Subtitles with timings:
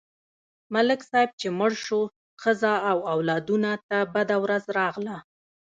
[0.73, 2.01] ملک صاحب چې مړ شو،
[2.41, 5.17] ښځه او اولادونه ته بده ورځ راغله.